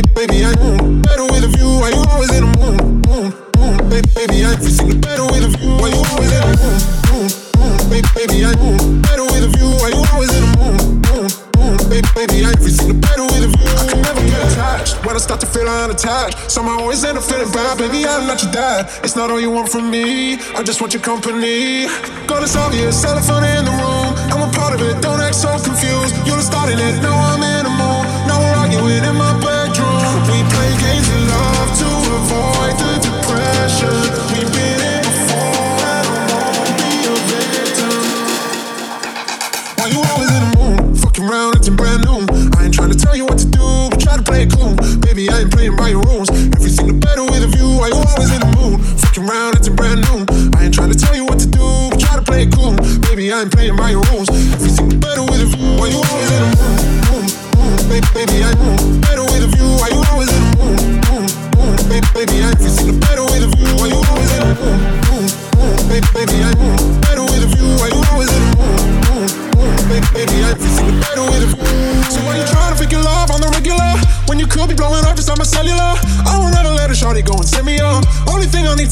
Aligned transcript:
Baby, 0.00 0.44
I 0.44 0.56
mood. 0.56 1.02
Better 1.02 1.24
with 1.24 1.44
a 1.44 1.48
view. 1.48 1.68
Why 1.80 1.90
you 1.90 2.02
always 2.08 2.32
in 2.32 2.44
the 2.44 2.50
mood? 2.56 2.80
Mood, 3.04 3.32
mood, 3.58 3.90
baby, 3.90 4.08
baby, 4.16 4.44
I 4.46 4.56
feel 4.56 4.96
better 4.96 5.26
with 5.28 5.44
a 5.44 5.50
view. 5.52 5.76
Why 5.76 5.88
you 5.92 6.00
always 6.08 6.32
in 6.32 6.40
the 6.40 6.56
mood? 6.64 6.80
Mood, 7.12 7.32
mood, 7.60 7.80
baby, 7.90 8.08
baby, 8.16 8.44
I 8.48 8.56
mood. 8.56 9.02
Better 9.04 9.26
with 9.28 9.44
a 9.44 9.50
view. 9.52 9.68
Why 9.82 9.88
you 9.92 10.00
always 10.12 10.32
in 10.32 10.40
the 10.40 10.50
mood? 10.56 10.80
Mood, 11.12 11.32
mood, 11.58 11.80
baby, 11.92 12.08
baby, 12.16 12.38
I 12.48 12.56
feel 12.56 12.94
better 12.96 13.26
with 13.28 13.44
a 13.44 13.50
view. 13.52 13.68
I 13.76 13.84
can 13.84 14.00
never 14.00 14.24
get 14.24 14.40
attached. 14.48 15.04
When 15.04 15.12
I 15.16 15.20
start 15.20 15.40
to 15.44 15.46
feel 15.46 15.68
unattached, 15.68 16.50
somehow 16.50 16.78
I 16.78 16.88
always 16.88 17.04
end 17.04 17.18
up 17.18 17.24
feeling 17.24 17.50
bad. 17.52 17.76
Baby, 17.76 18.06
I'm 18.06 18.24
not 18.26 18.40
your 18.42 18.52
dad. 18.52 18.88
It's 19.04 19.16
not 19.16 19.30
all 19.30 19.40
you 19.40 19.50
want 19.50 19.68
from 19.68 19.90
me. 19.90 20.40
I 20.56 20.62
just 20.62 20.80
want 20.80 20.94
your 20.94 21.02
company. 21.02 21.86
God, 22.24 22.42
it's 22.42 22.56
obvious. 22.56 23.04
Elephant 23.04 23.44
in 23.44 23.64
the 23.68 23.74
room. 23.76 24.08
I'm 24.32 24.40
a 24.40 24.50
part 24.56 24.72
of 24.72 24.80
it. 24.80 25.02
Don't 25.02 25.20
act 25.20 25.36
so 25.36 25.52
confused. 25.60 26.16
You're 26.24 26.40
starting 26.40 26.78
it. 26.78 27.02
Now 27.02 27.12
I'm 27.12 27.42
in 27.42 27.64
the 27.68 27.74
mood. 27.76 28.04
Now 28.24 28.40
we're 28.40 28.56
arguing 28.56 29.04
in 29.04 29.16
my 29.16 29.41
Ain't 53.42 53.50
playing 53.50 53.76
by 53.76 53.90
your 53.90 54.02
rules. 54.12 54.21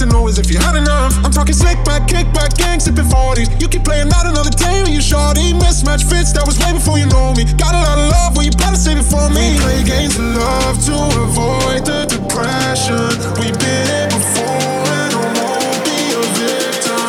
To 0.00 0.06
know 0.06 0.28
is 0.28 0.38
if 0.38 0.50
you 0.50 0.56
had 0.56 0.76
enough. 0.76 1.12
I'm 1.24 1.30
talking 1.30 1.52
slick 1.52 1.76
back, 1.84 2.08
kick 2.08 2.24
back, 2.32 2.56
gang 2.56 2.80
sipping 2.80 3.04
40s. 3.04 3.60
You 3.60 3.68
keep 3.68 3.84
playing 3.84 4.08
out 4.16 4.24
another 4.24 4.48
day 4.48 4.80
when 4.82 4.92
you 4.96 5.04
shawty. 5.04 5.52
Mismatch 5.60 6.08
fits, 6.08 6.32
that 6.32 6.48
was 6.48 6.56
way 6.56 6.72
before 6.72 6.96
you 6.96 7.04
know 7.12 7.36
me. 7.36 7.44
Got 7.60 7.76
a 7.76 7.82
lot 7.84 8.00
of 8.00 8.08
love, 8.08 8.32
well 8.32 8.48
you 8.48 8.54
better 8.56 8.80
save 8.80 8.96
it 8.96 9.04
for 9.04 9.28
me. 9.28 9.60
We 9.60 9.60
play 9.60 9.80
games 9.84 10.16
of 10.16 10.24
love 10.40 10.80
to 10.88 10.96
avoid 11.20 11.84
the 11.84 12.08
depression. 12.08 13.12
We've 13.36 13.52
been 13.60 13.84
here 13.92 14.08
before 14.08 14.72
and 15.04 15.12
I 15.12 15.24
won't 15.36 15.80
be 15.84 15.98
a 16.16 16.22
victim. 16.32 17.04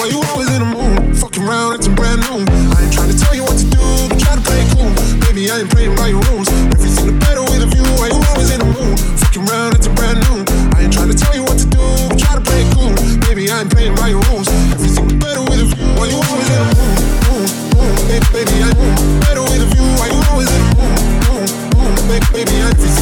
Why 0.00 0.08
you 0.08 0.18
always 0.32 0.48
in 0.48 0.64
the 0.64 0.70
mood? 0.72 1.12
Fucking 1.20 1.44
around, 1.44 1.76
acting 1.76 1.92
brand 1.92 2.24
new. 2.24 2.40
I 2.72 2.88
ain't 2.88 2.92
trying 2.96 3.12
to 3.12 3.18
tell 3.20 3.36
you 3.36 3.44
what 3.44 3.60
to 3.60 3.68
do, 3.68 3.84
but 4.08 4.16
try 4.16 4.32
to 4.32 4.44
play 4.48 4.64
cool. 4.72 4.88
Baby, 5.28 5.52
I 5.52 5.60
ain't 5.60 5.68
playing 5.68 5.92
by 5.92 6.08
your 6.08 6.24
rules. 6.32 6.48
Everything 6.72 7.04
the 7.04 7.16
better 7.20 7.44
with 7.44 7.60
a 7.60 7.68
view. 7.68 7.84
Why 8.00 8.08
you 8.08 8.20
always 8.32 8.48
in 8.48 8.64
the 8.64 8.70
mood? 8.72 8.96
Fucking 9.20 9.44
around, 9.44 9.76
acting 9.76 9.92
brand 9.92 10.24
new. 10.24 10.61
Trying 10.92 11.08
to 11.08 11.16
tell 11.16 11.34
you 11.34 11.42
what 11.42 11.58
to 11.58 11.66
do, 11.66 11.80
try 12.20 12.36
to 12.36 12.40
play 12.44 12.62
it 12.62 12.68
cool. 12.76 12.92
Baby, 13.24 13.50
I 13.50 13.60
ain't 13.60 13.72
playing 13.72 13.96
by 13.96 14.08
your 14.08 14.20
rules. 14.28 14.48
Everything 14.76 15.18
better 15.18 15.40
with 15.40 15.64
a 15.64 15.66
view. 15.72 15.88
Why 15.96 16.06
you 16.12 16.20
always 16.20 16.48
in 16.52 16.60
the 16.60 16.68
mood? 16.76 17.00
Mood, 17.32 17.48
mood. 17.80 17.96
Baby, 18.12 18.26
baby, 18.32 18.56
I 18.60 18.68
mood. 18.76 18.96
Better 19.24 19.42
with 19.42 19.64
a 19.64 19.68
view. 19.72 19.88
Why 19.96 20.12
you 20.12 20.20
always 20.28 20.52
in 20.52 20.60
the 20.60 20.72
mood? 20.76 20.92
Mood, 21.32 21.48
mood. 21.80 21.96
Baby, 22.12 22.26
baby, 22.44 22.56
I 22.60 22.70
everything 22.76 23.01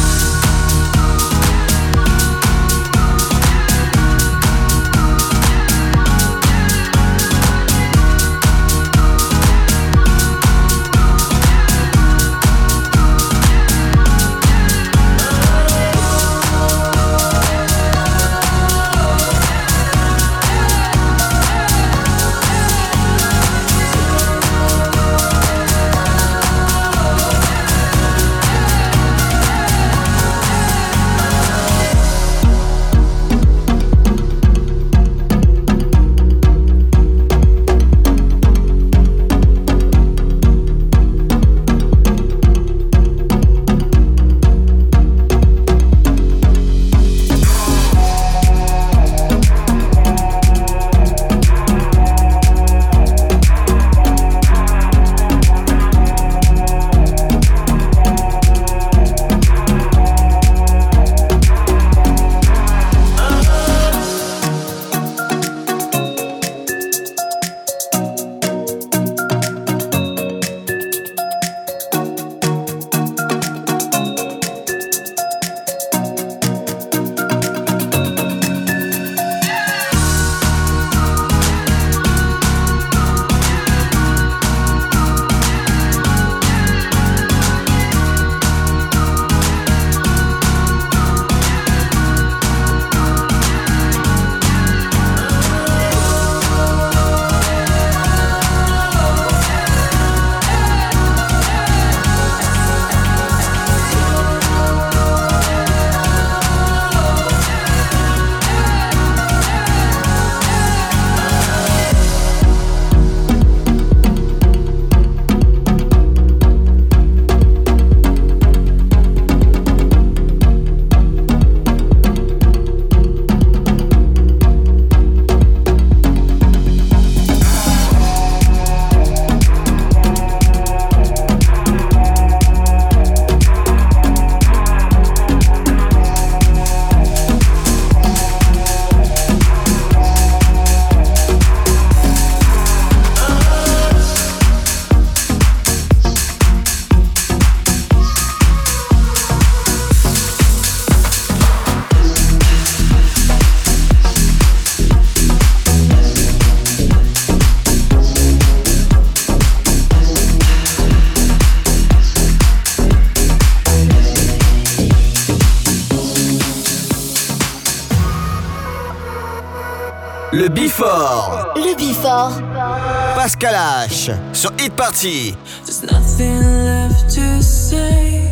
sur 174.41 174.51
Hit 174.57 174.75
Party. 174.75 175.35
There's 175.65 175.83
nothing 175.83 176.39
left 176.65 177.13
to 177.13 177.43
say, 177.43 178.27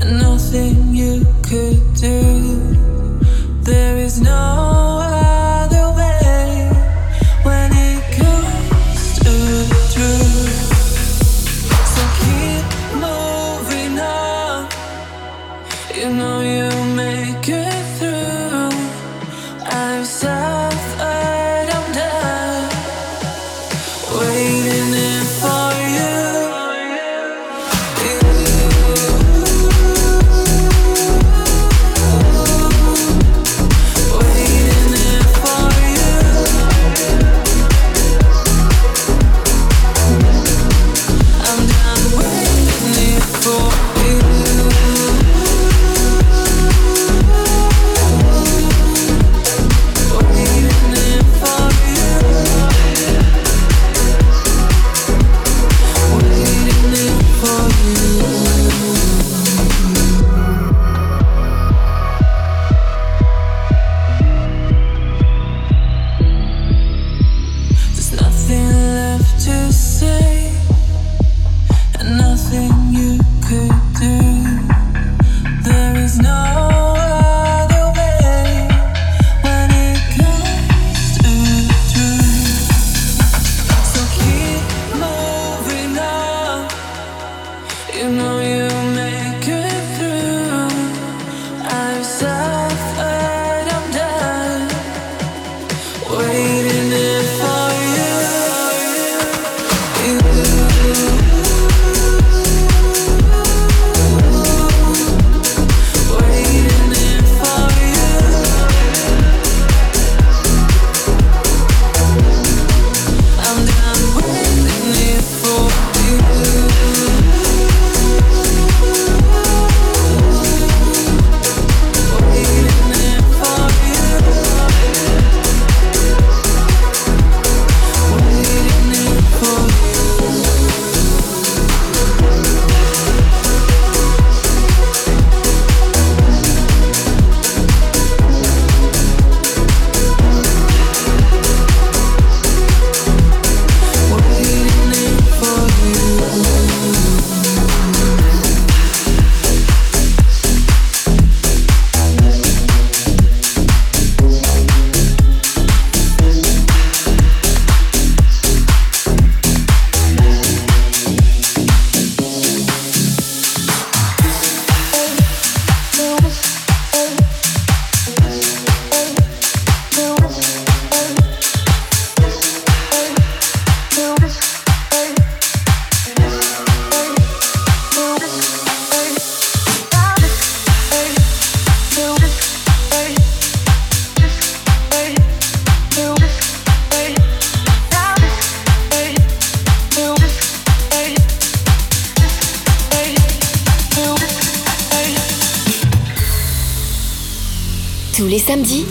and 0.00 0.18
nothing 0.18 0.96
you 0.96 1.26
could 1.42 1.82
do. 1.92 3.20
There 3.60 3.98
is 3.98 4.22
no 4.22 4.81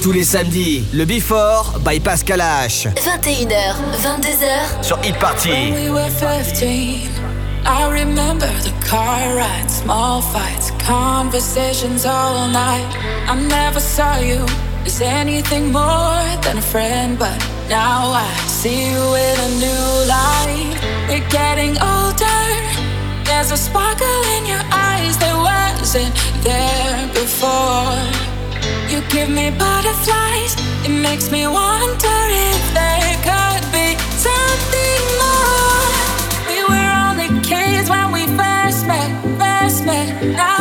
Tous 0.01 0.11
les 0.11 0.23
samedis, 0.23 0.83
le 0.93 1.05
Before 1.05 1.79
by 1.85 1.99
Pascal 1.99 2.41
H. 2.41 2.87
21h, 2.95 3.75
22h 4.01 4.83
Sur 4.83 4.97
Hit 5.03 5.13
Party. 5.19 5.49
When 5.49 5.75
we 5.75 5.91
were 5.91 6.09
15, 6.09 7.07
I 7.67 8.01
remember 8.01 8.47
the 8.63 8.73
car 8.83 9.35
rides, 9.35 9.83
small 9.83 10.23
fights, 10.23 10.71
conversations 10.87 12.07
all 12.07 12.47
night. 12.47 12.87
I 13.27 13.35
never 13.47 13.79
saw 13.79 14.17
you 14.17 14.43
as 14.87 15.01
anything 15.01 15.71
more 15.71 16.25
than 16.41 16.57
a 16.57 16.63
friend, 16.63 17.19
but 17.19 17.37
now 17.69 18.11
I 18.11 18.27
see 18.47 18.89
you 18.89 18.97
in 18.97 19.39
a 19.39 19.49
new 19.59 20.07
light. 20.09 20.81
We're 21.09 21.29
getting 21.29 21.77
older. 21.79 22.41
There's 23.23 23.51
a 23.51 23.57
sparkle 23.57 24.23
in 24.37 24.47
your 24.47 24.63
eyes 24.71 25.15
that 25.19 25.35
wasn't 25.37 26.15
there 26.41 27.07
before. 27.13 28.20
You 28.91 28.99
give 29.07 29.29
me 29.29 29.49
butterflies. 29.51 30.53
It 30.83 30.89
makes 30.89 31.31
me 31.31 31.47
wonder 31.47 32.19
if 32.51 32.73
there 32.73 33.15
could 33.23 33.63
be 33.71 33.95
something 34.19 35.03
more. 35.23 35.87
We 36.49 36.57
were 36.69 36.89
only 37.07 37.29
kids 37.41 37.89
when 37.89 38.11
we 38.11 38.27
first 38.35 38.85
met, 38.85 39.09
first 39.39 39.85
met. 39.85 40.21
Now 40.35 40.60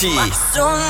Party. 0.00 0.89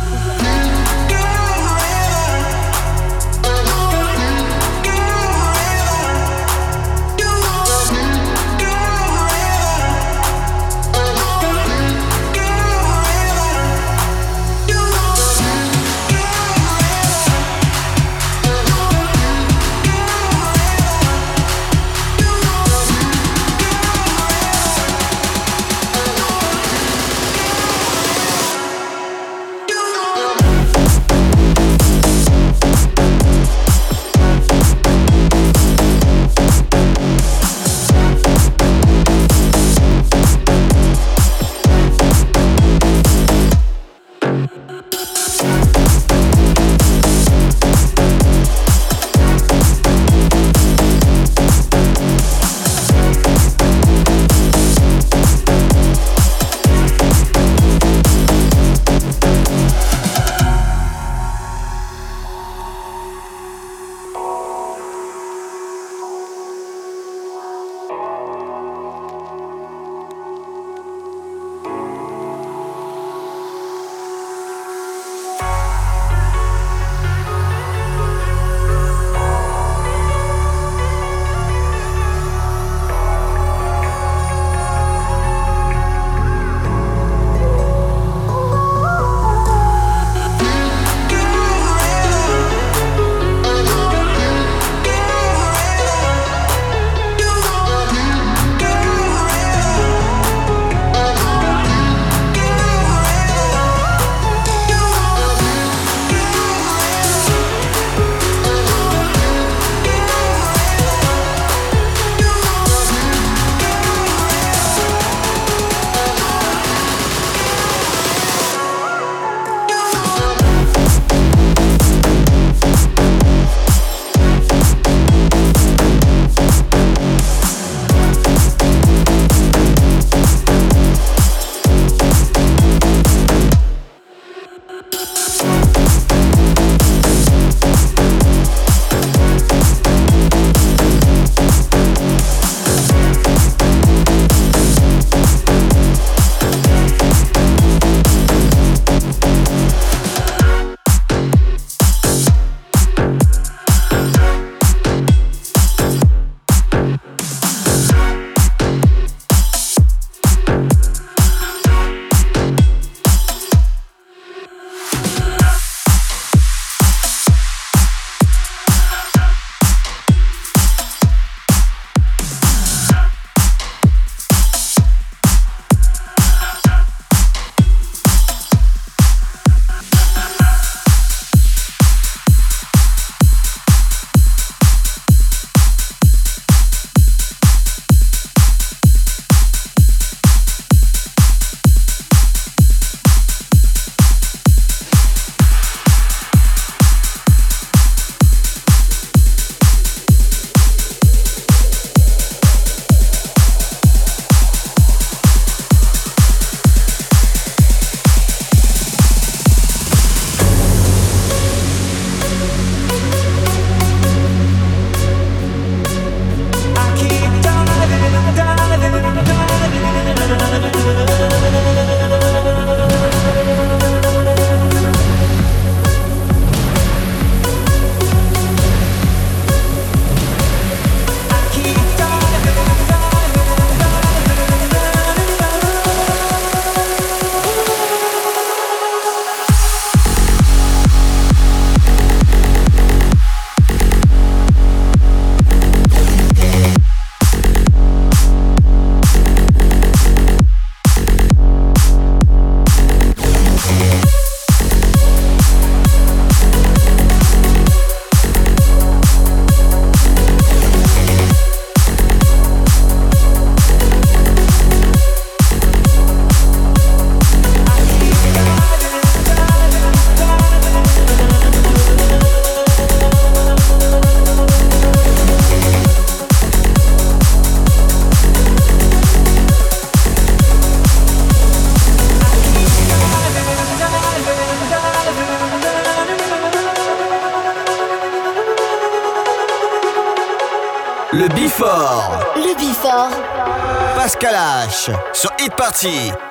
Hit 295.41 295.57
Party. 295.57 296.30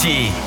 记。 0.00 0.39